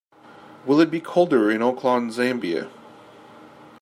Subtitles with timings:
[0.65, 2.71] Will it be colder in Oaklawn Zambia?